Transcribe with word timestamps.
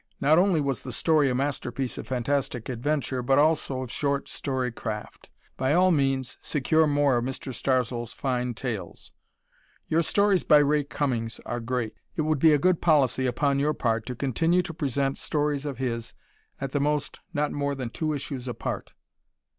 Not 0.19 0.39
only 0.39 0.61
was 0.61 0.81
the 0.81 0.91
story 0.91 1.29
a 1.29 1.35
masterpiece 1.35 1.95
of 1.99 2.07
fantastic 2.07 2.69
adventure 2.69 3.21
but 3.21 3.37
also 3.37 3.83
of 3.83 3.91
short 3.91 4.27
story 4.27 4.71
craft. 4.71 5.29
By 5.57 5.73
all 5.73 5.91
means 5.91 6.39
secure 6.41 6.87
more 6.87 7.17
of 7.17 7.23
Mr. 7.25 7.53
Starzl's 7.53 8.11
fine 8.11 8.55
tales. 8.55 9.11
Your 9.87 10.01
stories 10.01 10.43
by 10.43 10.57
Ray 10.57 10.85
Cummings 10.85 11.39
are 11.45 11.59
great. 11.59 11.93
It 12.15 12.23
would 12.23 12.39
be 12.39 12.51
a 12.51 12.57
good 12.57 12.81
policy 12.81 13.27
upon 13.27 13.59
your 13.59 13.75
part 13.75 14.07
to 14.07 14.15
continue 14.15 14.63
to 14.63 14.73
present 14.73 15.19
stories 15.19 15.67
of 15.67 15.77
his 15.77 16.15
at 16.59 16.71
the 16.71 16.79
most 16.79 17.19
not 17.31 17.51
more 17.51 17.75
than 17.75 17.91
two 17.91 18.11
issues 18.11 18.47
apart. 18.47 18.93